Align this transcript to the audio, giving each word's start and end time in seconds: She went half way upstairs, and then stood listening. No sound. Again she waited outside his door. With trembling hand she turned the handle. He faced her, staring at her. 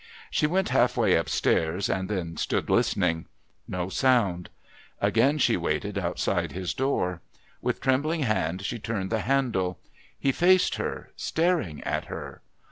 She 0.31 0.47
went 0.47 0.69
half 0.69 0.97
way 0.97 1.13
upstairs, 1.13 1.87
and 1.87 2.09
then 2.09 2.35
stood 2.35 2.71
listening. 2.71 3.25
No 3.67 3.87
sound. 3.89 4.49
Again 4.99 5.37
she 5.37 5.57
waited 5.57 5.95
outside 5.95 6.53
his 6.53 6.73
door. 6.73 7.21
With 7.61 7.81
trembling 7.81 8.23
hand 8.23 8.65
she 8.65 8.79
turned 8.79 9.11
the 9.11 9.19
handle. 9.19 9.77
He 10.17 10.31
faced 10.31 10.77
her, 10.77 11.11
staring 11.15 11.83
at 11.83 12.05
her. 12.05 12.41